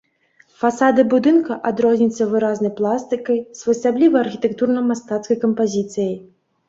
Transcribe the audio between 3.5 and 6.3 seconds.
своеасаблівай архітэктурна-мастацкай кампазіцыяй.